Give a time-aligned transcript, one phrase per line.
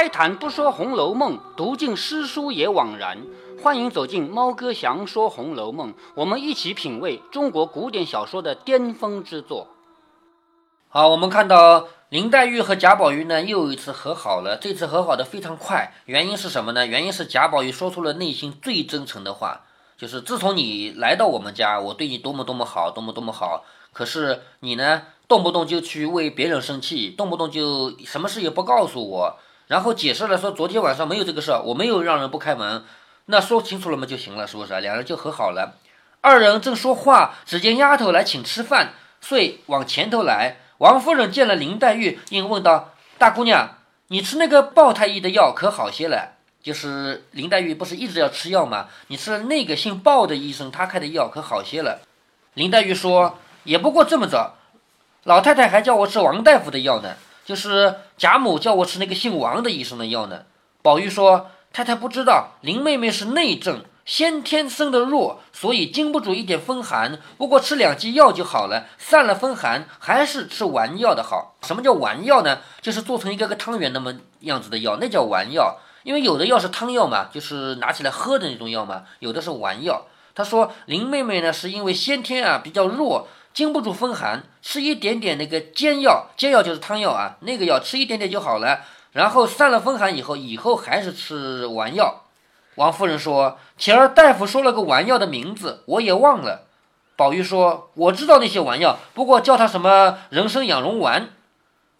[0.00, 3.18] 开坛不说《红楼梦》，读尽诗书也枉然。
[3.62, 9.66] 欢迎走进猫哥祥说《红楼梦》，我们一起品味中国古典小说的巅峰之作。
[10.88, 15.92] 好，我们看到林黛玉和贾宝玉呢又一次和好了，这次和好的非常快。
[16.06, 16.86] 原因是什么呢？
[16.86, 19.66] 原因是贾宝玉说出了内心最真诚的话，
[19.98, 23.66] 就是自从你来到我们家，我对你多么多么好，多么多么好。
[23.92, 29.38] 可是你呢，动不动就去为别人生气，动不动就什么事也不告诉我，
[29.70, 32.82] 然后解释了说昨天晚上没有这个事儿，我没有让人不开门。
[33.26, 34.80] 那说清楚了嘛就行了，是不是？
[34.80, 35.76] 两人就和好了。
[36.20, 40.56] 二人正说话，只见丫头来请吃饭，遂往前头来。
[40.78, 43.76] 王夫人见了林黛玉，应问道：“大姑娘，
[44.08, 46.32] 你吃那个鲍太医的药可好些了？
[46.60, 48.88] 就是林黛玉不是一直要吃药吗？
[49.06, 52.00] 你吃了那个姓鲍的医生他开的药可好些了？”
[52.54, 54.54] 林黛玉说：“也不过这么着，
[55.22, 57.14] 老太太还叫我吃王大夫的药呢，
[57.50, 60.42] 就是贾母叫我吃那个姓王的医生的药呢。”
[60.80, 61.50] 宝玉说。
[61.72, 67.20] 太太不知道，林妹妹是内症，先天生的弱，所以经不住一点风寒。
[67.38, 71.54] 不过吃两剂药就好了，散了风寒，还是吃丸药的好。
[71.62, 72.58] 什么叫丸药呢？
[72.80, 75.78] 就是做成一个个汤圆那么样子的药，那叫丸药。
[76.02, 80.06] 因为有的药是汤药嘛，就是拿起来喝的那种药嘛，有的是丸药。
[80.34, 88.80] 他说林妹妹呢，是因为先天啊比较弱，经不住风寒，吃一点点那个煎药，煎药就是汤药啊，那个药吃一点点就好了。
[89.12, 92.22] 然后散了风寒以后，以后还是吃丸药。
[92.76, 96.66] 王夫人说：“前儿大夫说了个丸药的名字，我也忘了。”
[97.16, 101.30] 宝玉说：“我知道那些丸药，不过叫它什么人参养荣丸。”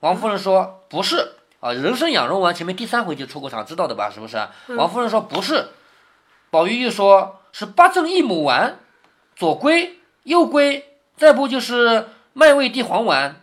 [0.00, 4.08] 王夫人说：“不是啊，人参养荣丸前面第三回就出过场，知道的吧？
[4.08, 4.38] 是不是？”
[4.78, 5.70] 王夫人说：“不是。”
[6.50, 8.78] 宝玉又说：“是八正益母丸、
[9.36, 10.89] 左归、右归，
[11.20, 13.36] 再不就是麦味地黄丸。”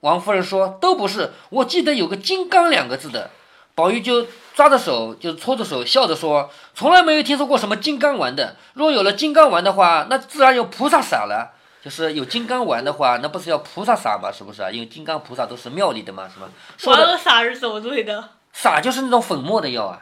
[0.00, 3.30] 王夫人说：“都不是，我记得有个‘金刚’两个字的。”
[3.76, 8.56] 宝玉就抓着手，就搓着手，笑着说：“从来没有听说过什么金刚丸的。
[8.72, 11.50] 若有了金刚丸的话，那自然有菩萨撒了。
[11.84, 14.32] 就是有金刚丸的话，那不是要菩萨撒吗？
[14.32, 14.70] 是不是啊？
[14.70, 16.48] 因为金刚菩萨都是庙里的嘛，是吧？
[16.86, 18.30] 丸子撒是什么对的？
[18.54, 20.00] 撒就是那种粉末的药啊。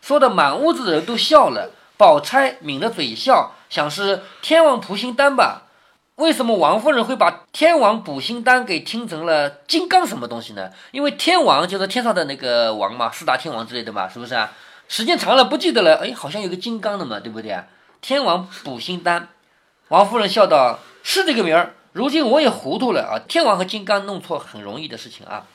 [0.00, 1.70] 说的满屋子的人都笑了。
[1.96, 5.62] 宝钗抿着嘴笑，想是天王菩心丹吧。”
[6.16, 10.70] 为什么王夫人会把天王补心丹给听成了金刚什么东西呢？
[10.92, 14.52] 因为天王就是天上的那个王嘛，四大天王之类的嘛，是不是啊？
[14.86, 17.58] 时间长了不记得了，哎，好像有个金刚的嘛，对不对？
[18.00, 19.26] 天王补心丹，
[19.88, 23.18] 王夫人笑道：“是这个名儿，如今我也糊涂了啊！
[23.26, 25.46] 天王和金刚弄错很容易的事情啊。”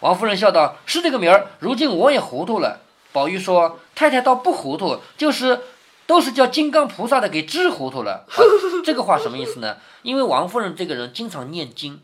[0.00, 2.80] 王夫人笑道：“是这个名儿，如今我也糊涂了。”
[3.12, 5.60] 宝玉说：“太太倒不糊涂，就是。”
[6.06, 8.24] 都是叫金刚菩萨的给治糊涂了，
[8.84, 9.76] 这个话什么意思呢？
[10.02, 12.00] 因为王夫人这个人经常念经，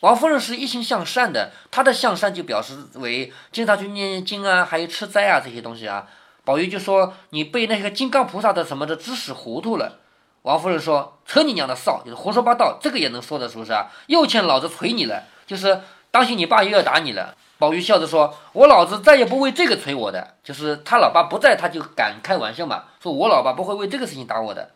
[0.00, 6.06] 王夫人是一心向善的，她的向善就表示为经常去念念经啊，还有吃斋啊这些东西啊。
[6.44, 9.98] 宝玉就说你被那个金刚菩萨的什么的知识糊涂了。
[10.42, 13.86] 王夫人说扯你娘的臊，就是胡说八道，这个也能说的，是不是啊？
[14.06, 17.36] 又欠老子捶你了，就是当心你爸又要打你了。
[17.62, 24.70] 宝玉笑着说：“我老子再也不为这个捶我的，就是他老爸不在，他就敢开玩笑嘛，说我老爸不会为这个事情打我的。”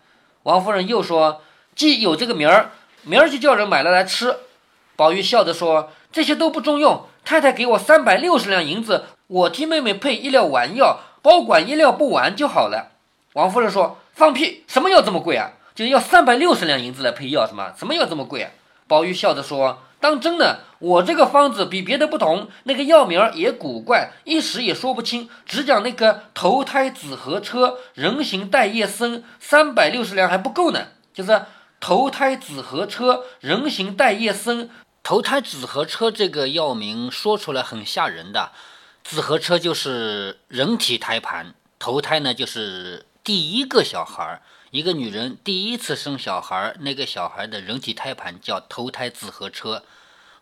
[0.44, 1.42] 王夫人又说
[1.74, 2.70] ：“既有这个名儿，
[3.02, 4.36] 明儿就叫人买了来吃。”
[4.94, 12.92] 宝玉笑着说：“这些都不中用，太太给我三百六十两银子，我替妹妹配一料丸药，保管一料不完就好了。”
[13.34, 15.50] 王夫人说：“放屁，什么药这么贵啊？
[15.74, 18.50] 就要三百六十两银子来配药，什么什么药这么贵啊？”
[18.86, 19.80] 宝玉笑着说。
[20.06, 25.28] 当真的，我这个方子比别的不同，那个药名也古怪，一时也说不清。
[25.44, 30.86] 只讲那个投胎紫河车，人形带叶僧，三百六十两还不够呢。
[31.12, 31.46] 就是
[31.80, 34.70] 投胎紫河车，人形带叶僧。
[35.02, 38.52] 投胎紫河车这个药名说出来很吓人的，
[39.02, 44.40] 紫河车就是人体胎盘，投胎呢就是第一个小孩。
[44.70, 49.82] 一个女人第一次生小孩，那个小孩的人体胎盘叫投胎紫河车。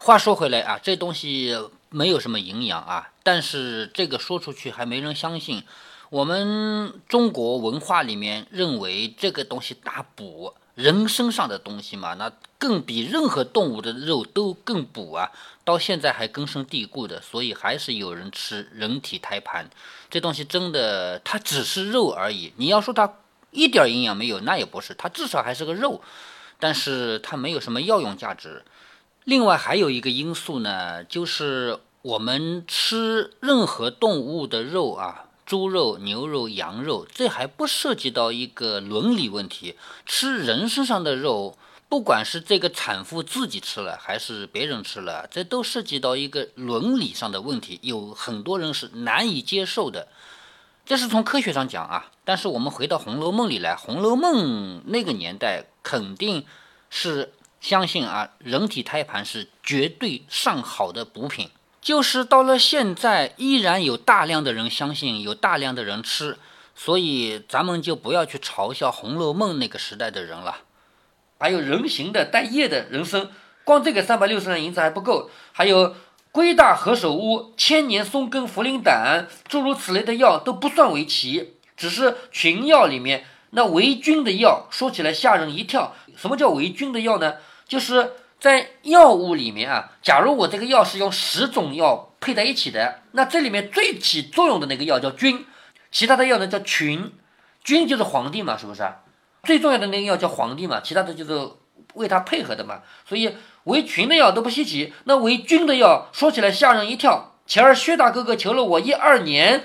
[0.05, 1.57] 话说回来啊，这东西
[1.89, 5.63] 没有什么营养啊，但是这个说出去还没人相信。
[6.11, 15.33] 我们中国文化里面认为这个东西大补，人身上的东西嘛，那更比任何动物的肉都更补啊，
[15.65, 19.71] 到现在还根深蒂固的，所以还是有人吃人体胎盘。
[20.11, 22.53] 这东西真的，它只是肉而已。
[22.57, 23.11] 你要说它。
[23.53, 26.03] 一点营养没有，那也不是，它至少还是个肉，
[26.59, 28.65] 但是它没有什么药用价值。
[29.25, 39.77] 另外还有一个因素呢，就是我们吃任何动物的肉啊，猪肉、牛肉、羊肉，这还不涉及到一个伦理问题。
[40.07, 41.59] 吃人身上的肉。
[41.87, 50.09] 不管是这个产妇自己吃了，还是别人吃了，这都涉及到一个伦理上的问题，有很多人是难以接受的。
[50.85, 56.45] 这是从科学上讲啊，但是我们回到《红楼梦》里来，《红楼梦》那个年代肯定
[56.91, 57.33] 是
[57.65, 61.49] 相信啊，人体胎盘是绝对上好的补品。
[61.81, 66.37] 就是到了现在，依然有大量的人相信，有大量的人吃，
[66.75, 70.59] 所以咱们就不要去嘲笑《红楼梦》那个时代的人了。
[71.39, 73.31] 还有人形的带叶的人参，
[73.65, 75.97] 光这个三百六十两银子还不够，还有
[76.33, 85.95] 龟大何首乌、千年松根茯苓胆，诸如此类的药都不算为奇，只是群药里面那为君的药，说起来吓人一跳。
[86.15, 87.35] 什么叫为君的药呢？
[87.67, 95.47] 就是在药物里面啊，假如我这个药是用十种药配在一起的，那这里面最起作用的那个药叫君，
[95.91, 97.13] 其他的药呢叫群，
[97.63, 98.87] 君就是皇帝嘛，是不是？
[99.45, 101.51] 最重要的那个药叫皇帝嘛，其他的就是
[101.95, 102.81] 为他配合的嘛。
[103.07, 107.33] 所以为群的药都不稀奇，那为君的药说起来吓人一跳。
[107.47, 109.65] 前儿薛大哥哥求了我一二年，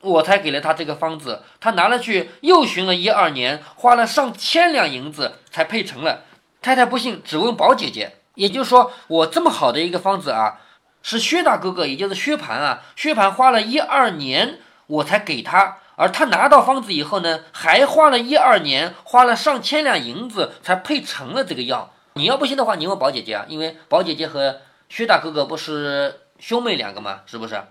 [0.00, 6.24] 我才给了他这个方子，他拿了去又寻了一二年，花了上千两银子才配成了。
[6.62, 8.16] 太太不信，只问宝姐姐。
[8.34, 10.60] 也就是说，我这么好的一个方子啊，
[11.02, 15.78] 是薛大哥哥，也就是薛蟠啊，薛蟠花了一二年我才给他。
[15.96, 21.92] 而他拿到方子以后呢，还花了一二年，花了上千两银子才配成了这个药。
[22.14, 27.20] 你要不信的话，你问宝姐姐啊，因为宝姐姐和薛大哥哥不是兄妹两个吗？
[27.26, 27.62] 是不是？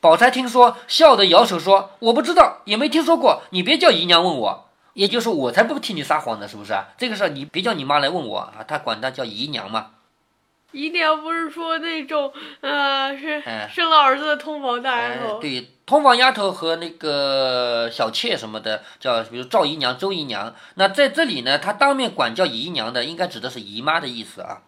[0.00, 3.42] 宝钗听说，笑得摇手说：“我不知道，也没听说过。
[3.50, 4.63] 你别叫姨娘问我，
[4.94, 6.86] 也就是我才不替你撒谎呢，是不是啊？
[6.96, 9.90] 这个事儿你别叫你妈来问我啊，她管她叫姨娘嘛。”
[10.72, 13.40] 姨娘不是说那种，呃，是
[13.72, 15.38] 生了儿子的通房大丫头。
[15.38, 20.52] 对，通房丫头和那个小妾什么的，叫比如赵姨娘、周姨娘。
[20.74, 24.62] 那在这里呢，她当面管叫姨娘的，应该指的是姨妈的意思啊。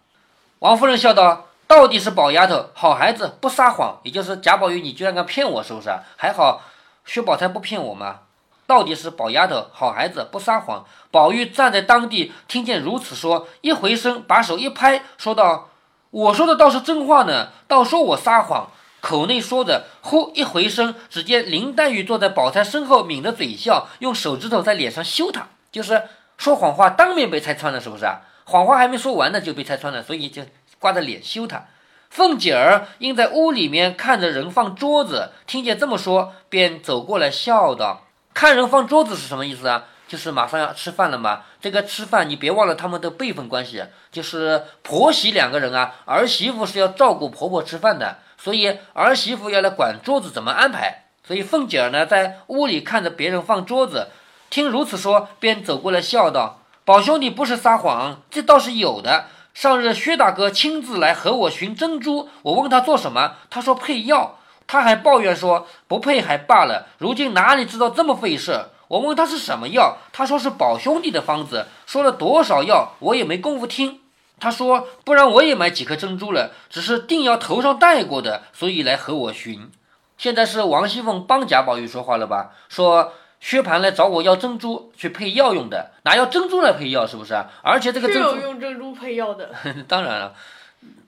[0.61, 3.99] 王夫人笑道：“到底是宝丫头，好孩子，不撒谎。
[4.05, 5.91] 也就是贾宝玉，你居然敢骗我，是不是？
[6.17, 6.63] 还好，
[7.05, 8.21] 薛宝钗不骗我嘛。
[8.67, 15.71] 到底是宝丫头，好孩子，不撒谎。”宝玉站在当地，听见如此说，一回身，把手一拍，说道。
[16.11, 18.71] 我说的倒是真话呢，倒说我撒谎。
[19.01, 26.03] 口内说着，呼一回身，只见林黛玉坐在宝钗身后，抿着嘴笑，用手指头在脸上羞她，就是
[26.37, 28.23] 说谎话，当面被拆穿了，是不是啊？
[28.45, 30.43] 谎话还没说完呢，就被拆穿了，所以就
[30.79, 31.67] 挂着脸羞她。
[32.09, 38.06] 凤姐儿因在屋里面看着人放桌子，听见这么说，便走过来笑道
[38.37, 51.07] ：“看人放桌子是什么意思啊？”就是马上要吃饭了嘛，这个吃饭你别忘了他们的辈分关系，就是婆媳两个人啊，儿媳妇是要照顾婆婆吃饭的，所以儿媳妇要来管桌子怎么安排。
[51.27, 54.09] 所以凤姐儿呢在屋里看着别人放桌子，
[54.51, 59.25] 听如此说，便走过来笑道：“宝兄弟不是撒谎，这倒是有的。
[59.55, 73.99] 上日薛大哥亲自来和我寻珍珠，我问他做什么，他说配药，他还抱怨说不配还罢了，如今哪里知道这么费事。”我问他是什么药，他说是宝兄弟的方子，说了多少药，我也没工夫听。
[74.39, 79.71] 他说不然我也买几颗珍珠了，只是定要头上戴过的，所以来和我寻。
[80.17, 82.53] 现在是王熙凤帮贾宝玉说话了吧？
[82.69, 87.35] 说薛蟠来找我要珍珠去配药用的，哪要珍珠来配药是不是？
[87.63, 89.51] 而且这个珍珠用珍珠配药的，
[89.89, 90.33] 当然了，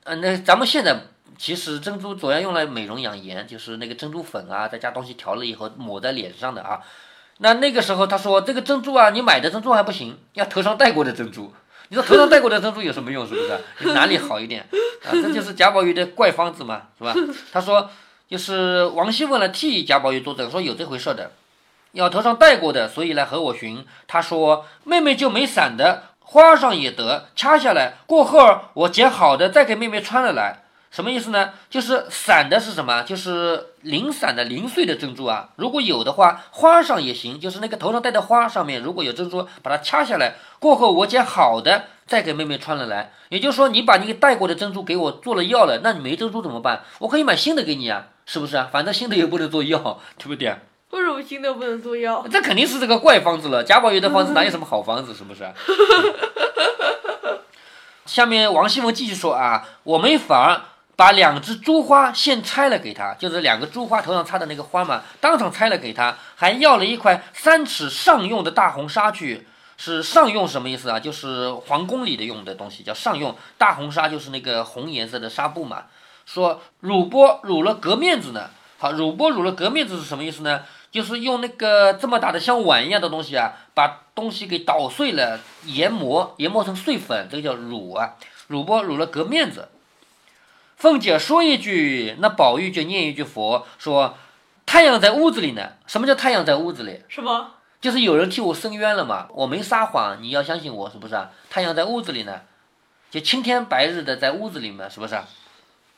[0.02, 0.98] 嗯，那咱们现在
[1.38, 6.80] 其实珍珠主要用来美容养颜，就是那个珍珠粉啊，再加东西调了以后抹在脸上的啊。
[7.38, 11.54] 那那个时候，他说这个珍珠啊，你买的珍珠还不行，要头上戴过的珍珠。
[11.90, 13.24] 你说头上戴过的珍珠有什么用？
[13.24, 13.40] 是不
[13.86, 13.94] 是？
[13.94, 14.66] 哪里好一点
[15.04, 15.08] 啊？
[15.12, 17.14] 这就是贾宝玉的怪方子嘛，是吧？
[17.52, 17.88] 他说，
[18.28, 21.30] 就是王熙凤来替贾宝玉做证，说有这回事的，
[21.92, 23.86] 要头上戴过的，所以来和我寻。
[24.08, 30.64] 他说妹妹就没散的，花上也得掐下来，过后我剪好的再给妹妹穿了来。
[30.90, 31.50] 什么意思呢？
[31.68, 33.02] 就是散的是什么？
[33.02, 35.50] 就是零散的、零碎的珍珠啊。
[35.56, 37.38] 如果有的话，花上也行。
[37.38, 43.12] 就是那个头上戴的花上面，如果有珍珠，把它掐下来，过后我捡好的再给妹妹穿了来。
[43.28, 46.82] 也就是说，你把你戴过的珍珠给我做了药了，那你没珍珠怎么办？
[47.00, 48.68] 我可以买新的给你啊，是不是啊？
[48.72, 50.56] 反正新的又不能做药，对不对？
[50.90, 52.24] 为什么新的不能做药？
[52.32, 53.62] 这肯定是这个怪方子了。
[53.62, 55.12] 贾宝玉的方子哪有什么好方子？
[55.12, 55.46] 是不是？
[58.06, 60.76] 下面王熙凤继续说啊，我没法。
[60.98, 69.46] 把两只珠花现拆了给他，就是两个珠花头上插的那个花嘛，当场拆了给他，还要了一块三尺上用的大红纱去。
[69.76, 70.98] 是上用什么意思啊？
[70.98, 73.36] 就是皇宫里的用的东西，叫上用。
[73.56, 75.84] 大红纱就是那个红颜色的纱布嘛。
[76.26, 78.50] 说乳波乳了革面子呢。
[78.78, 80.62] 好，乳波乳了革面子是什么意思呢？
[80.90, 88.14] 就是用那个这么大的像碗一样的东西啊，把东西给捣碎了，研磨，研磨成碎粉，这个叫乳啊，
[88.48, 89.68] 乳钵乳了革面子。
[90.78, 94.16] 凤姐说一句，那宝玉就念一句佛，说
[94.64, 95.70] 太阳在屋子里呢。
[95.88, 97.02] 什么叫太阳在屋子里？
[97.08, 97.54] 是吗？
[97.80, 101.30] 就是有人替我伸冤了嘛，我没撒谎，你要相信我，是不是啊？
[101.50, 102.42] 太阳在屋子里呢，
[103.10, 105.18] 就青天白日的在屋子里嘛，是不是？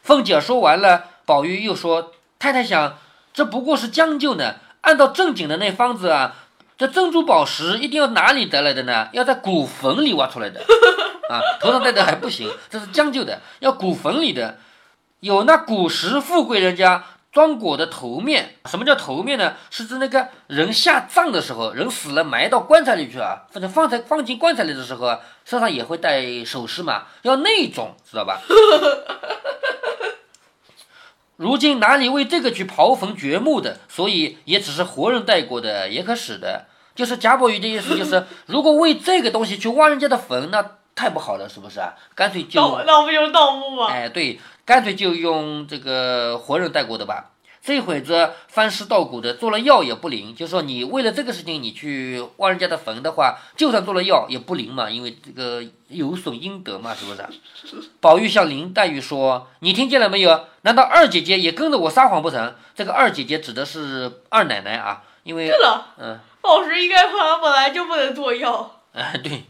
[0.02, 2.96] 凤姐说完了，宝玉又说：“太太想，
[3.34, 4.54] 这不过是将就呢。
[4.80, 6.37] 按照正经的那方子啊，
[6.78, 9.10] 这珍珠宝石一定要哪里得来的呢？
[9.12, 10.60] 要在古坟里挖出来的
[11.28, 14.56] 啊，头上戴的还不行，这是将就的，要古坟里的，
[15.21, 19.55] 有那古时富贵人家。”装果的头面，什么叫头面呢？
[19.71, 28.41] 是指那个人下葬的时候，人死了埋到棺材里去啊，或者放在放进棺材里的时候，身上也会带首饰嘛，要那种，知道吧？
[31.37, 33.79] 如今哪里为这个去刨坟掘墓的？
[33.89, 36.67] 所以也只是活人带过的，也可使的。
[36.97, 41.95] 就是贾宝玉的意思，就是 如果为这个东西去挖人家的坟，那太不好了，是不是啊？
[42.17, 43.87] 干脆就那不就是盗墓吗？
[43.89, 44.41] 哎，对。
[44.64, 47.31] 干脆就用这个活人带过的吧。
[47.62, 50.35] 这会子翻尸倒骨的，做了药也不灵。
[50.35, 57.23] 就说你为了这个事情，你去挖人家的坟的话，就算做了药也不灵嘛，因为这个有损阴德嘛，是不是？
[58.00, 60.47] 宝玉向林黛玉说：“你听见了没有？
[60.62, 67.09] 难道二姐姐也跟着我撒谎不成？”这个二姐姐指的是二奶奶啊，因为对了，嗯，宝石应该
[67.43, 68.81] 本来就不能做药。
[68.95, 69.45] 哎，对。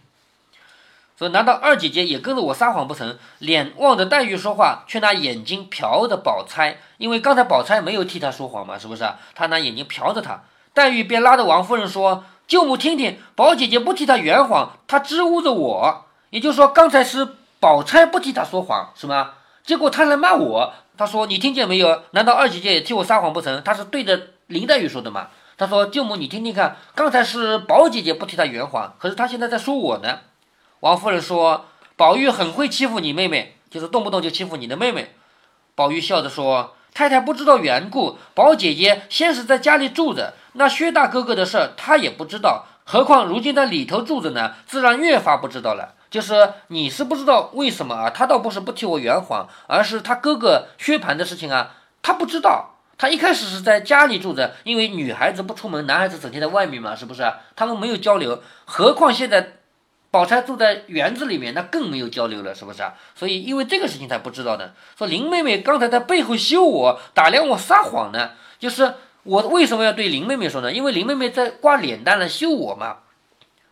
[1.20, 3.18] 说难道二姐姐也跟着我撒谎不成？
[3.40, 9.06] 脸望着黛玉说话，却拿眼睛瞟着宝钗，因为刚才宝钗没有替她说谎嘛，是不是？
[9.34, 10.40] 她拿眼睛瞟着她，
[10.72, 16.06] 黛玉便拉着王夫人说：“舅母听听，宝姐姐不替她圆谎，她支吾着我。
[16.30, 17.28] 也就是说，刚才是
[17.60, 19.32] 宝钗不替她说谎，是吗？
[19.62, 22.02] 结果她来骂我，她说你听见没有？
[22.12, 23.62] 难道二姐姐也替我撒谎不成？
[23.62, 25.28] 她是对着林黛玉说的嘛？
[25.58, 30.20] 她说舅母你听听看，刚才是宝姐姐不替她圆谎，可是她现在在说我呢。”
[30.80, 35.14] 王夫人说：“宝玉很会欺负你妹妹，就是动不动就欺负你的妹妹。”
[35.76, 45.96] 宝玉笑着说：“太太不知道缘故，宝姐姐先是在家里住着，那薛大哥哥的事儿她也不知道，何况如今在里头住着呢，自然越发不知道了。
[46.08, 48.08] 就是你是不知道为什么啊？
[48.08, 52.76] 他倒不是不替我圆谎，而是他哥哥薛蟠的事情啊，他不知道。
[52.96, 57.30] 他一开始是在家里住着，因为女孩子不出门，男孩子整天在外面嘛，是不是？
[57.54, 59.56] 他们没有交流，何况现在。”
[60.10, 62.94] 宝钗住在园子里面，那更没有交流了，是不是啊？
[63.14, 64.74] 所以因为这个事情才不知道的。
[64.98, 68.32] 说林妹妹刚才在背后羞我，打量我撒谎呢。
[68.58, 70.72] 就是我为什么要对林妹妹说呢？
[70.72, 72.98] 因为林妹妹在挂脸蛋来羞我嘛。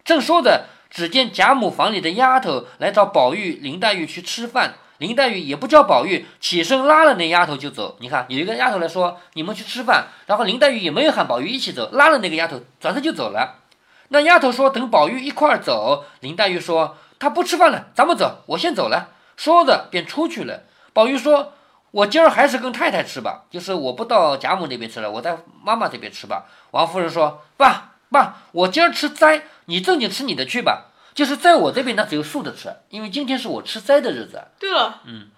[0.05, 4.75] 正说着，只见贾母房里的丫头来找宝玉、林黛玉去吃饭。
[4.99, 7.97] 林黛玉也不叫宝玉，起身拉了那丫头就走。
[8.01, 13.57] 你看有一个丫头来说你们去吃饭，然后林黛玉也没有喊宝玉一起走，拉了那个丫头转身就走了。
[14.09, 20.65] 那丫头说：“等宝玉一块儿走。”林黛玉说：“她不吃饭了，咱们走，我先走了。”说着便出去了。
[20.93, 21.53] 宝玉说
[21.93, 30.87] ：“我今儿还是跟太太吃吧，就是我不到贾母那边吃了，我在妈妈这边吃吧。”王夫人说：“爸爸，我今儿吃斋，你正经吃你的去吧。
[31.15, 35.29] 就是在我这边，那只有素的吃，因为今天是我吃斋的日子。”对了，嗯，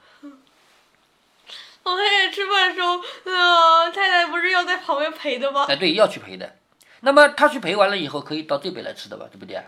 [1.82, 5.66] 老太太吃饭的时候，呃，太太不是要在旁边陪的吗？
[5.68, 6.56] 哎，对，要去陪的。
[7.00, 9.62] 那么他去陪完了以后，可以到这边来吃的吧，对不对？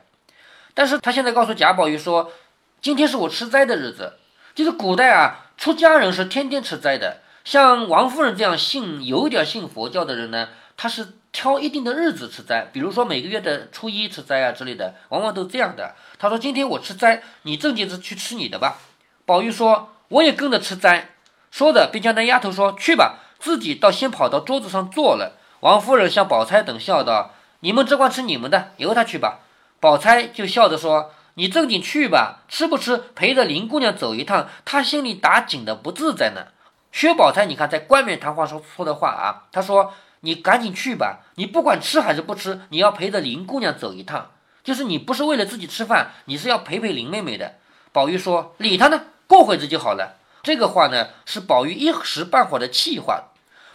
[0.75, 2.33] 但是他现在告诉贾宝玉说，
[2.81, 4.15] 今天是我吃斋的日子。
[4.55, 7.23] 就是古代啊，出家人是天天吃斋的。
[7.43, 15.95] 像王夫人这样信有点信佛教的人呢，他是挑一定的日子吃斋，比如说每个月的初一吃斋啊之类的，往往都这样的。
[16.19, 18.79] 他说今天我吃斋，你正经是去吃你的吧。
[19.25, 21.09] 宝玉说我也跟着吃斋，
[21.51, 25.39] 说着便叫那丫头说去吧，自己倒先跑到桌子上坐了。
[25.63, 29.39] 王夫人向宝钗等笑道：“你们只管吃你们的，由他去吧。”
[29.79, 36.47] 宝钗就笑着说：“你正经去吧，吃不吃陪着林姑娘走一趟，她心里打紧的不自在呢。”
[36.91, 39.93] 薛宝钗，你看在冠冕堂皇说说的话啊，她说
[40.23, 44.33] ：“你赶紧去吧，你不管吃还是不吃，你要陪着林姑娘走一趟，
[44.65, 47.55] 就是你不是为了自己吃饭，你是要陪陪林妹妹的。”
[47.93, 53.29] 宝玉说：“理他呢，过会子就好了。”这个话呢，是宝玉一时半会儿的气话。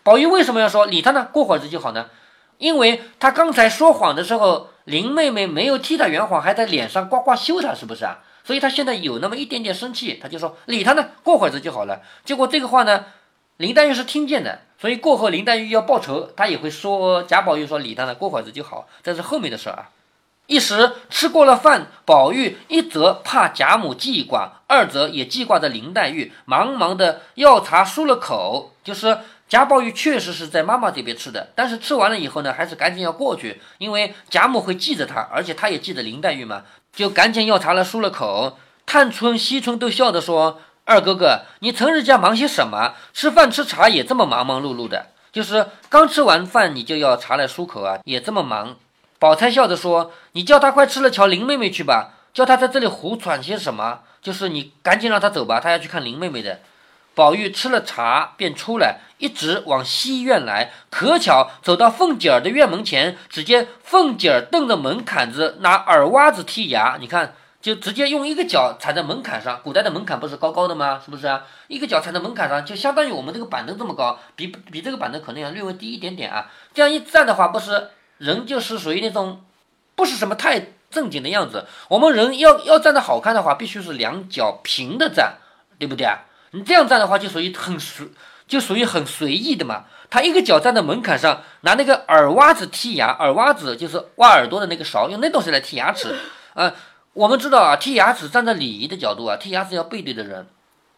[0.08, 1.28] 宝玉为什么要说理他呢？
[1.34, 2.06] 过会子就好呢？
[2.60, 8.20] 因为他刚才说谎的时候，林妹妹没有替他圆谎，还在脸上呱呱羞他，是不是啊？
[8.46, 12.02] 所以他现在有那么一点点生气，他就说理他呢，过会子就好了。
[12.24, 13.04] 结果这个话呢，
[13.58, 19.90] 林黛玉是听见的，所以过后林黛玉要报仇，他也会说贾宝玉说理他呢，过会子就好，这是后面的事儿啊。
[20.46, 29.18] 一时吃过了饭，宝玉一则怕贾母记挂，二则也记挂着林黛玉，忙忙的药茶漱了口，就是
[29.50, 36.64] 贾宝玉确实是在妈妈这边吃的，但是吃完了以后呢，还是赶紧要过去，因为贾母会记着他，而且他也记得林黛玉嘛，
[36.94, 38.60] 就赶紧要茶来漱了口。
[38.86, 42.96] 探春、惜春都笑着说：“二哥哥，你成日家忙些什么？
[43.14, 48.76] 吃饭吃茶也这么忙忙碌碌的，就是刚吃完饭你就要茶来漱口啊，也这么忙。”
[49.20, 54.00] 宝钗笑着说：“你叫他快吃了，瞧林妹妹去吧，叫他在这里胡喘些什么？
[54.22, 56.60] 就是你赶紧让他走吧，他要去看林妹妹的。”
[57.18, 60.72] 宝玉吃了茶便出来，一直往西院来。
[60.92, 66.98] 可巧走到凤姐儿的院门前，只见凤姐儿瞪着门槛子，拿耳挖子剔牙。
[67.00, 67.34] 你看。
[67.60, 71.02] 就直接用一个脚踩在门槛上，古代的门槛不是高高的吗？
[71.04, 71.44] 是不是啊？
[71.68, 76.50] 一个脚踩在门槛上，就相当于我们这个板凳这么高，比比这个板凳可能要略微低一点点啊。
[76.74, 79.42] 这样一站的话，不是人就是属于那种
[79.96, 81.66] 不是什么太正经的样子。
[81.90, 85.38] 我们人要要站的好看的话，必须是两脚平的站，
[85.78, 86.20] 对不对啊？
[86.52, 88.08] 你这样站的话，就属于很随，
[88.48, 89.86] 就属于很随意的嘛。
[90.10, 96.16] 他一个脚站在门槛上，拿那个耳挖子剔牙，耳挖子就是挖耳朵的那个勺，用那东西来剔牙齿，
[96.54, 96.74] 啊。
[97.14, 100.48] 我们知道啊，剔牙齿站在礼仪的角度啊，剔牙齿要背对着人。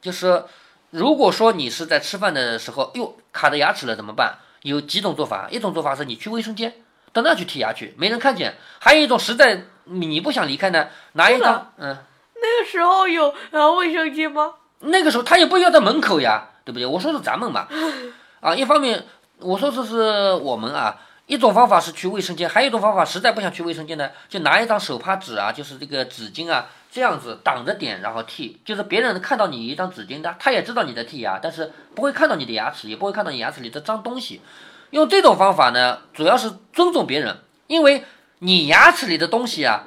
[0.02, 0.44] 就是
[0.90, 4.38] 如果说你是在吃饭的时候，哟卡着牙齿了怎么办？
[4.64, 6.74] 有几种做法，一种做法是你去卫生间
[7.14, 11.98] 到那去剔牙去，没人看见；还有一种实在你不想离开呢，拿一张嗯。
[12.36, 14.56] 那个时候有呃卫生间吗？
[14.80, 16.86] 那个时候他也不要在门口呀，对不对？
[16.86, 17.68] 我说是咱们嘛，
[18.42, 19.06] 啊，一方面
[19.40, 21.02] 我说这是我们啊。
[21.28, 34.42] 一种方法是去卫生间，还有一种方法实在不想去卫生间呢，就拿一张手帕纸啊，就是这个纸巾啊，这样子挡着点，然后剃，就是别人看到你一张纸巾的，他也知道你在剃牙，但是不会看到你的牙齿，也不会看到你牙齿里的脏东西。
[34.90, 38.04] 用这种方法呢，主要是尊重别人，因为
[38.40, 39.84] 你牙齿里的东西啊，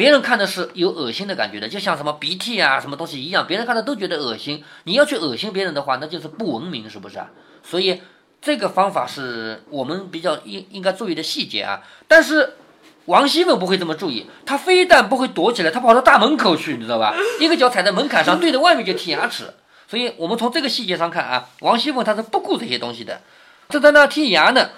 [0.00, 4.64] 别人看的是有恶心的感觉的，就像什么鼻涕啊，什么东西一样，别人看的都觉得恶心。
[4.84, 7.28] 你要去恶心别人的话，那就是不文明，是不是啊？
[7.62, 8.00] 所以。
[8.42, 12.54] 这个方法是我们比较应应该注意的细节啊，但是
[13.04, 17.14] 王熙凤不会这么注意，她非但不会躲起来，她跑到大门口去，你知道吧？
[17.38, 19.52] 一个脚踩在门槛上，对着外面就剔牙齿。
[19.86, 23.20] 所以我们从这个细节上看啊，王熙凤她是不顾这些东西的，
[23.68, 24.70] 正在那剔牙呢，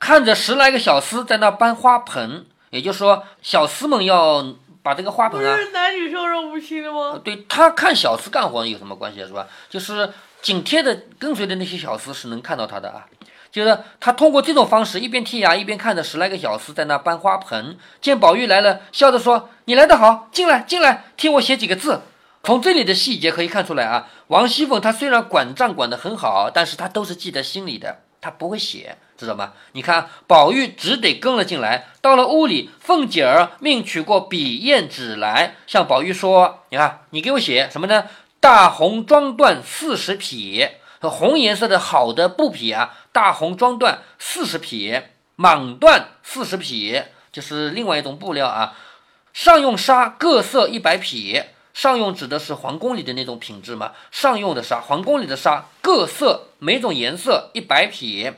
[0.00, 2.44] 看着十来个小厮在那搬花盆，
[2.76, 7.18] 也就是说小厮们要把这个花盆啊，不是男女授受不亲的吗？
[7.24, 9.46] 对他看小厮干活有什么关系是吧？
[9.68, 10.08] 就是。
[10.42, 13.04] 紧贴着跟随的那些小厮是能看到他的啊，
[13.50, 17.76] 就是他通过这种方式一边剔牙一边看着十来个小厮在那搬花盆。
[18.00, 22.02] 见宝玉来了，笑着说：“你来得好，进来进来，替我写几个字。”
[22.44, 29.52] 从这里的细节可以看出来啊，王熙凤她虽然管账管得很好，但是她都是记在心里的，她不会写，知道吗？
[29.72, 38.04] 你看宝玉只得跟了进来，到了屋里，凤姐儿命取过笔砚纸来，向宝玉说：“你看，你给我写什么呢？”
[38.38, 40.68] 大红装缎四十匹，
[41.00, 45.00] 红颜色的好的布匹啊，大红装缎四十匹，
[45.38, 47.02] 蟒缎四十匹，
[47.32, 48.74] 就是另外一种布料啊。
[49.32, 51.42] 上用纱各色一百匹，
[51.74, 53.92] 上用指的是皇宫里的那种品质嘛。
[54.12, 58.30] 上用的纱，皇宫里的纱各色每种颜色一百匹，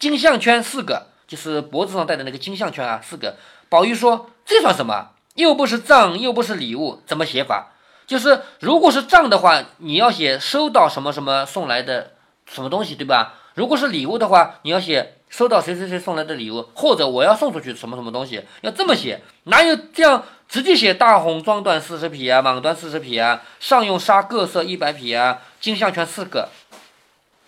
[0.00, 3.36] 金项圈四个，就是脖子上戴的那个金项圈啊，四个。
[3.68, 5.10] 宝玉说：“这算什么？
[5.34, 7.74] 又不是账，又不是礼物，怎么写法？”
[8.08, 12.14] 就是如果是账的话，你要写收到什么什么送来的
[12.46, 13.34] 什么东西，对吧？
[13.54, 19.20] 如果是礼物的话，你要写收到谁谁谁送来的礼物，或者我要送出去什么什么东西，要这么写。
[19.44, 26.48] 哪有这样直接写大红装缎四十匹啊，蟒缎四十匹啊，上用纱各色一百匹啊，金项圈四个。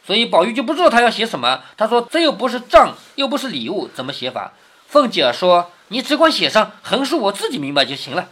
[0.04, 1.62] 所以宝玉就不知道他要写什么。
[1.76, 4.52] 他说这又不是账，又不是礼物，怎么写法？
[4.86, 8.28] 凤姐说你只管写上横竖，我自己明白就行了。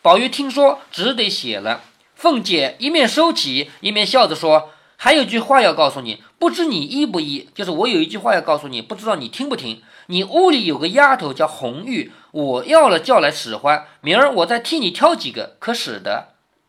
[0.00, 1.82] 宝玉听说，只得写了。
[2.14, 7.48] 凤姐一面收起，一面笑着说：“还有句话要告诉你，不知你依不依？
[7.54, 9.82] 就是我有一句话要告诉你，不知道你听不听？
[10.06, 16.28] 你屋里有个丫头叫红玉，我要了叫来使唤，明儿我再替你挑几个，可使得？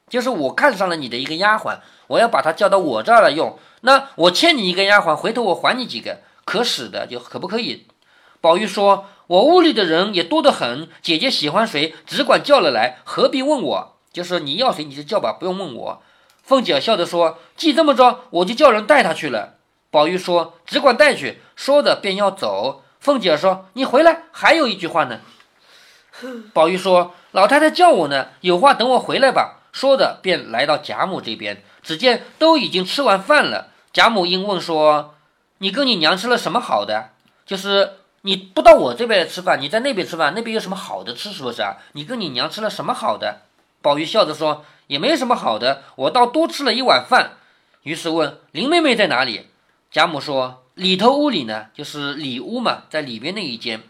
[0.09, 3.57] 就是我看上了你的一个丫鬟，我要把她叫到我这儿来用。
[3.81, 7.07] 那我欠你一个丫鬟，回头我还你几个，可使的？
[7.07, 7.87] 就可不可以？”
[8.41, 9.05] 宝玉说。
[9.29, 13.97] 我屋里的人也多得很，姐姐喜欢谁，只管叫了来，何必问我？
[14.11, 16.01] 就是你要谁你就叫吧，不用问我。
[16.41, 19.57] 凤姐笑着说：“既这么着，我就叫人带她去了。”
[19.91, 22.81] 宝玉说：“只管带去。”说着便要走。
[22.99, 25.19] 凤姐说：“你回来，还有一句话呢。”
[26.51, 33.69] 宝玉说：“老太太叫我呢，有话等我回来吧。”说着便来到贾母这边，只见都已经吃完饭了。
[33.93, 35.15] 贾母应问说
[35.59, 37.09] ：“你跟你娘吃了什么好的？”
[37.45, 37.93] 就是。
[38.23, 41.31] 你不到我这边来吃饭，你在那边吃饭，那边有什么好的吃？
[41.31, 41.77] 是不是啊？
[41.93, 43.43] 你跟你娘吃了什么好的？
[43.81, 47.37] 宝玉笑着说：“也没什么好的，我倒多吃了一碗饭。”
[47.83, 49.47] 于是问林妹妹在哪里？
[49.89, 53.81] 贾母说：“里头屋里呢，就是里屋嘛，在里边那一间。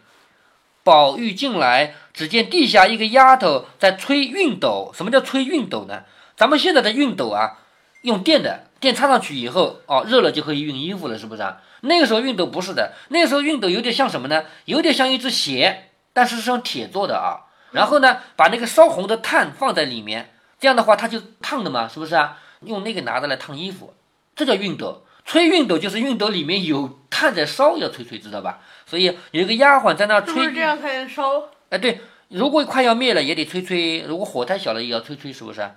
[0.82, 4.92] 宝玉进来，只见地下一个丫头在吹熨斗。
[4.94, 6.04] 什么叫吹熨斗呢？
[6.36, 7.58] 咱们现在的熨斗啊，
[8.02, 11.60] 用电的，电插上去以后，哦，热了就可以熨衣服了，是不是啊？
[11.82, 14.44] 那个时候熨斗不是的，那个时候熨斗有点像什么呢？
[14.64, 17.48] 有点像一只鞋，但是是用铁做的啊。
[17.72, 22.38] 然后呢，把那个烧红的炭放在里面，这样的话它就烫的嘛，是不是啊？
[22.62, 23.94] 用那个拿着来烫衣服，
[24.34, 25.04] 这叫熨斗。
[25.24, 28.60] 吹熨斗就是熨斗里面有炭在烧，要吹吹，知道吧？
[28.90, 30.46] 所以有一个丫鬟在那吹。
[30.46, 31.48] 是这样才能烧。
[31.68, 35.70] 哎，对，如果快要灭了也得吹吹，如果火太小了也要吹吹，是不是？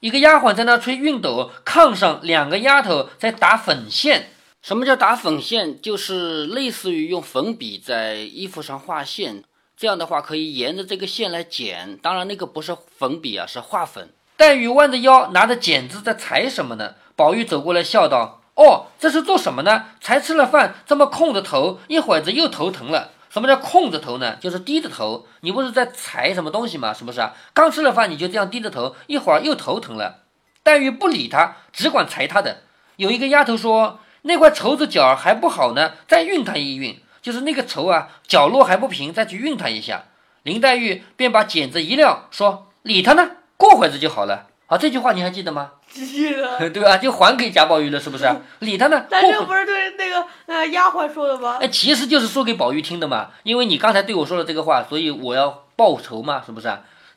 [0.00, 4.28] 一个丫鬟在那吹熨斗，炕上两个丫头在打粉线。
[4.60, 5.80] 什么叫打粉线？
[5.80, 9.42] 就是类似于用粉笔在衣服上画线，
[9.76, 11.96] 这样的话可以沿着这个线来剪。
[12.02, 14.10] 当然那个不是粉笔啊，是画粉。
[14.36, 16.94] 黛玉弯着腰拿着剪子在裁什么呢？
[17.16, 18.42] 宝玉走过来笑道。
[18.54, 19.86] 哦，这是做什么呢？
[20.00, 23.10] 才吃了饭，这么空着头，一会子又头疼了。
[23.30, 24.36] 什么叫空着头呢？
[24.36, 25.26] 就是低着头。
[25.40, 26.94] 你不是在裁什么东西吗？
[26.94, 27.34] 是不是啊？
[27.52, 30.20] 刚吃了饭你就这样低着头，一会儿又头疼了。
[30.62, 32.58] 黛玉不理他，只管裁他的。
[32.96, 40.04] 有一个丫头说：“那块绸子角还不好呢，再熨它一熨，就是那个绸啊，角落还不平，再去熨它一下。”
[40.44, 45.72] 林黛玉便把剪子一撂，说：“理他呢，过会子就好了。”好，这句话你还记得吗？
[45.94, 46.96] 记得， 对吧？
[46.98, 48.28] 就还给贾宝玉了，是不是？
[48.60, 49.04] 理他呢？
[49.08, 51.58] 但这不是对那个呃丫鬟说的吗？
[51.60, 53.30] 哎，其实就是说给宝玉听的嘛。
[53.44, 56.68] 因为你刚才对我说了这个话，所以我要报仇嘛，是不是？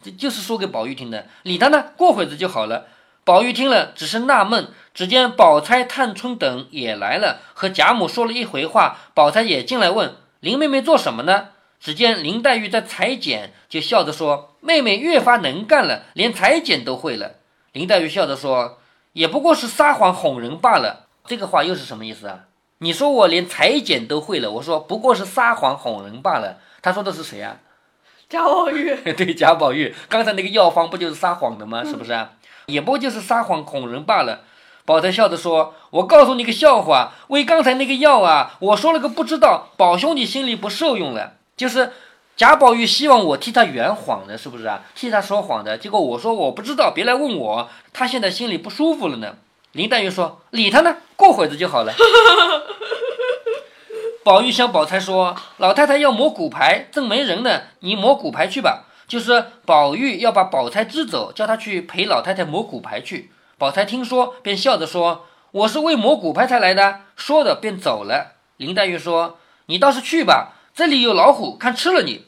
[0.04, 1.26] 这就是说给宝玉听的。
[1.44, 2.86] 理他呢，过会子就好了。
[3.24, 4.68] 宝玉听了，只是纳闷。
[4.94, 8.98] 只见宝钗、探春等也来了，和贾母说了一回话。
[9.14, 11.50] 宝钗也进来问林妹妹做什么呢？
[11.80, 17.34] 只见林黛玉在裁剪，就笑着说：“妹妹越发能干了，连裁剪都会了。”
[17.78, 18.80] 林黛玉笑着说
[19.14, 22.46] ：“也不过是撒谎哄人罢了。”这个话又是什么意思啊？
[22.80, 26.58] 你说我连裁剪都会了，我说不过是撒谎哄人罢了。
[26.82, 27.58] 他说的是谁啊？
[28.28, 28.96] 贾宝玉。
[29.14, 29.94] 对，贾宝玉。
[30.10, 31.84] 刚才那个药方不就是撒谎的吗？
[31.86, 32.32] 是不是啊？
[32.66, 34.42] 也不过就是撒谎哄人罢了。
[34.84, 41.92] 宝钗笑着说：“我告诉你个笑话，为刚才那个药啊，我说了个不知道，宝兄弟心里不受用了，就是。”
[42.38, 44.84] 贾宝玉希望我替他圆谎的，是不是啊？
[44.94, 47.68] 替他说谎的结果，我说我不知道，别来问我。
[47.92, 49.38] 他现在心里不舒服了呢。
[49.72, 51.94] 林黛玉说：“理他呢，过会子就好了。
[54.24, 63.32] ”宝玉向宝钗说：“老太太要磨骨牌，正没人呢，你磨骨牌去吧。”就是宝玉要把宝钗支走，叫她去陪老太太磨骨牌去。
[63.58, 68.34] 宝钗听说，便笑着说：“我是为磨骨牌才来的。”说着便走了。
[68.58, 72.26] 林黛玉说：“你倒是去吧，这里有老虎，看吃了你。”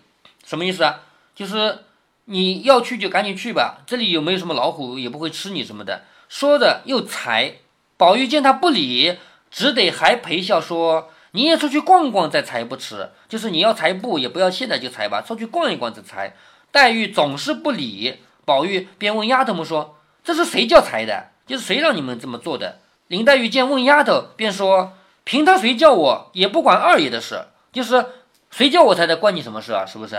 [0.49, 1.01] 什么意思啊？
[1.35, 1.83] 就是
[2.25, 6.05] 你要去就赶紧去吧，这里有没有什么老虎，也不会吃你什么的。
[6.27, 7.57] 说着又裁，
[7.97, 9.19] 宝玉见他不理，
[9.51, 13.12] 只得还陪笑说：“你也出去逛逛再裁不迟。
[13.27, 16.35] 就是你要裁布，也不要现在就裁吧，出去逛一逛再裁。”
[16.73, 21.27] 黛玉总是不理，宝玉便问丫头们说：“这是谁叫裁的？
[21.45, 28.03] 就是谁让你们这么做的？”林黛玉见问丫头，便说：“凭他谁叫我，也不管二爷的事，就是
[28.49, 29.85] 谁叫我裁的，关你什么事啊？
[29.85, 30.17] 是不是？”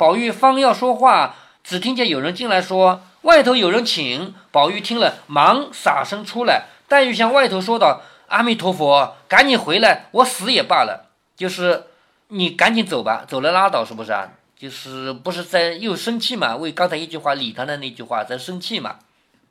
[0.00, 4.34] 宝玉方要说话，只听见有人进来，说外头有人请。
[4.50, 6.68] 宝玉听了，忙撒声出来。
[6.88, 11.10] 黛玉向外头说道：“阿弥陀佛，赶紧回来，我死也罢了。
[11.36, 11.84] 就是
[12.28, 14.30] 你赶紧走吧，走了拉倒，是不是啊？
[14.56, 16.56] 就是不是在又生气嘛？
[16.56, 18.96] 为刚才一句话理他的那句话在生气嘛？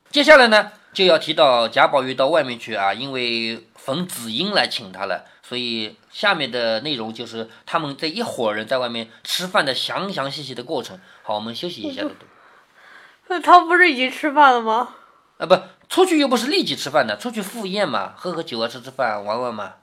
[0.10, 11.00] 接下来呢，就要提到贾宝玉到外面去啊，因为冯子英来请他了。”所以下面的内容就是他们这一伙人在外面吃饭的详详细细的过程。
[11.24, 12.04] 好，我们休息一下。
[13.30, 14.90] 那他不是已经吃饭了吗？
[15.40, 15.60] 啊，不，
[15.90, 19.74] 出去又不是立即吃饭的，出去赴宴嘛，喝喝酒啊，吃吃饭，玩玩嘛。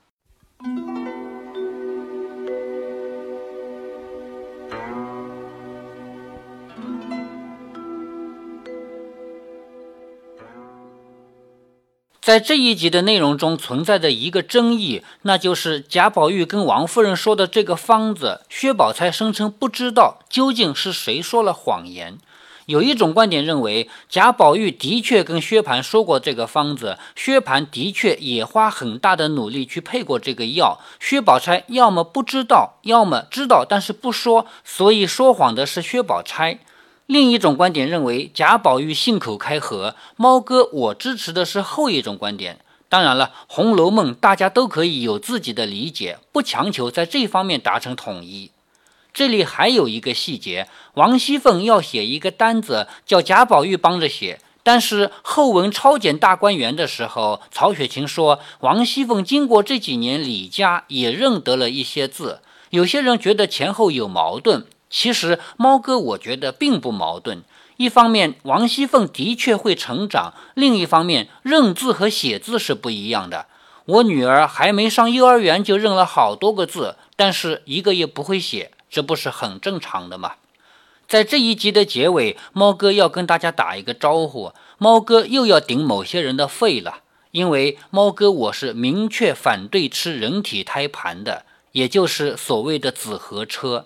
[12.26, 22.18] 在这一集的内容中存在着一个争议，那就是贾宝玉跟王夫人说的这个方子，薛宝钗声称不知道究竟是谁说了谎言。
[22.64, 36.58] 有一种观点认为，贾宝玉的确跟薛蟠说过这个方子，薛蟠的确也花很大的努力去配过这个药，薛宝钗要么不知道，要么知道但是不说，所以说谎的是薛宝钗。
[37.06, 42.58] 另一种观点认为贾宝玉信口开河，猫哥，我支持的是后一种观点。
[42.88, 48.50] 当然了，《红楼梦》大家都可以有自己的理解，不强求在这方面达成统一。
[49.12, 62.40] 这里还有一个细节，王熙凤要写一个单子，叫贾宝玉帮着写，但是后文抄检大观园的时候，曹雪芹说王熙凤经过这几年李家也认得了一些字。
[62.70, 64.66] 有些人觉得前后有矛盾，
[64.98, 67.42] 其实猫哥我觉得并不矛盾。
[67.76, 73.44] 一方面王熙凤的确会成长，另一方面认字和写字是不一样的。
[73.84, 80.36] 我女儿还没上幼儿园就认了好多个字，但是一个也不会写，这不是很正常的吗？
[81.06, 84.54] 在这一集的结尾，猫哥要跟大家打一个招呼。
[84.78, 87.00] 猫哥又要顶某些人的肺了，
[87.32, 93.84] 因为猫哥我是明确反对吃人体胎盘的，也就是所谓的紫河车。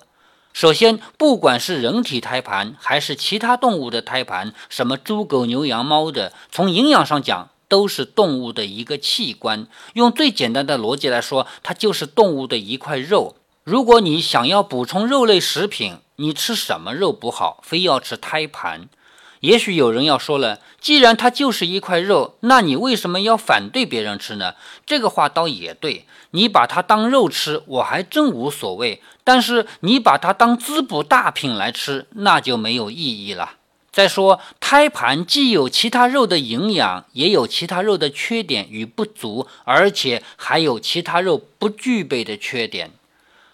[0.52, 9.66] 首先，不管是人体胎盘还是其他动物的胎盘，什么猪狗牛羊猫的，从营养上讲都是动物的一个器官。
[9.94, 13.36] 用最简单的逻辑来说，它就是动物的一块肉。
[13.62, 18.88] 如果你想要补充肉类食品，你吃什么肉不好，非要吃胎盘？
[19.40, 24.55] 也许有人要说了，既然它就是一块肉，那你为什么要反对别人吃呢？
[24.87, 29.03] 这个话倒也对，你把它当肉吃，我还真无所谓。
[29.24, 33.53] 但是你把它当滋补大品来吃，那就没有意义了。
[33.90, 42.92] 再说，胎盘既有其他肉的营养，也有其他肉的缺点与不足，而且还有其他肉不具备的缺点。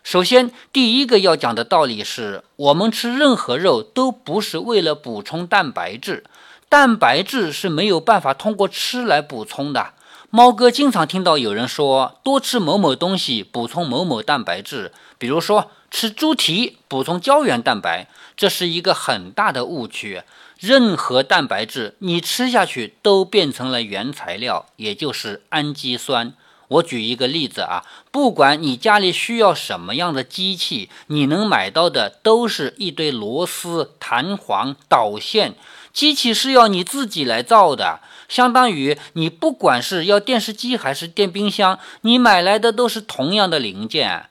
[0.07, 6.23] 首先，第一个要讲的道理是，我们吃任何肉都不是为了补充蛋白质，
[6.69, 9.95] 蛋白质是没有办法通过吃来补充的。
[10.31, 20.23] 猫哥经常听到有人说多吃某某东西补充某某蛋白质，比如说吃猪蹄补充胶原蛋白，这是一个很大的误区。
[20.61, 26.33] 任何蛋白质你吃下去都变成了原材料，也就是氨基酸。
[26.69, 35.55] 我举一个例子啊，不管你家里需要什么样的机器，你能买到的都是一堆螺丝、弹簧、导线。
[35.93, 44.27] 机器是要你自己来造的，相当于你不管是要电视机还是电冰箱，你买来的都是同样的零件。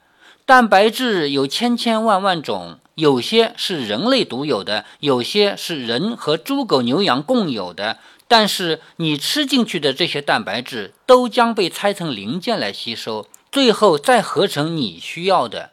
[0.46, 7.98] 蛋白质有千千万万种，有些是人类独有的，有些是人和猪狗牛羊共有的。
[8.28, 15.72] 但是你吃进去的这些蛋白质都将被拆成零件来吸收，最后再合成你需要的。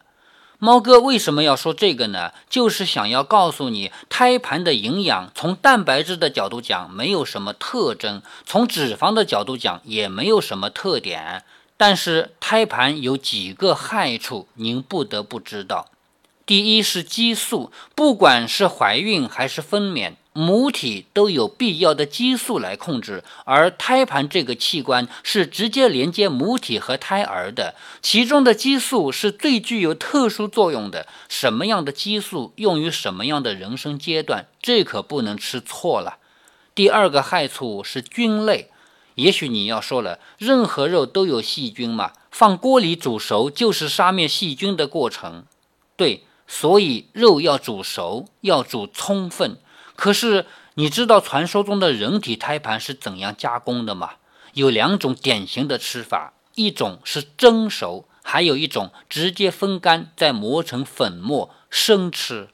[0.59, 2.33] 猫哥为什么要说这个呢？
[2.49, 11.43] 就是想要告诉你，胎盘的营养从蛋白质的角度讲没有什么特征，从脂肪的角度讲也没有什么特点。
[11.77, 15.89] 但是胎盘有几个害处，您不得不知道。
[16.47, 20.13] 第一是激素，不管是怀孕还是分娩。
[20.35, 31.07] 母体都有必要的激素来控制，而胎盘这个器官是直接连接母体和胎儿的，其中的激素是最具有特殊作用的。
[31.29, 36.17] 什么样的激素用于什么样的人生阶段，这可不能吃错了。
[36.75, 38.71] 第二个害处是菌类，
[39.17, 45.45] 也许你要说了，任何肉都有细菌嘛，放锅里煮熟就是杀灭细菌的过程。
[45.97, 49.59] 对，所以肉要煮熟，要煮充分。
[50.03, 54.15] 可是你知道传说中的人体胎盘是怎样加工的吗？
[54.53, 62.49] 有两种典型的吃法，一种是蒸熟，还有一种直接风干再磨成粉末生吃。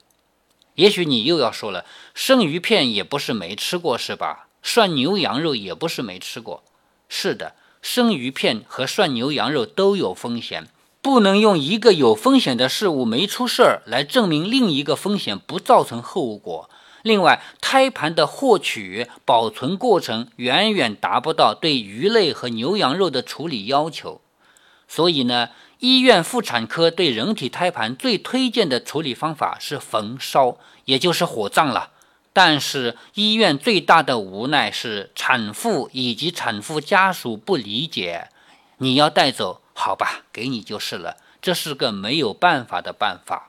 [0.75, 4.45] 也许你又要说了，生鱼片也不是没吃过是吧？
[4.61, 6.63] 涮牛羊肉也不是没吃过。
[7.07, 10.67] 是的，生鱼片和涮牛羊肉都有风险，
[11.01, 16.69] 不能用一个有风险的事物没出事儿来证明另一个风险不造成后果。
[17.01, 24.21] 另外，胎盘的获取、保存过程远远达不到对鱼类和牛羊肉的处理要求，
[24.87, 31.91] 所以呢，医院妇产科对人体胎盘最推荐的处理方法是焚烧，也就是火葬了。
[32.31, 38.29] 但是，医院最大的无奈是产妇以及产妇家属不理解。
[38.77, 41.17] 你要带走，好吧，给你就是了。
[41.41, 43.48] 这是个没有办法的办法。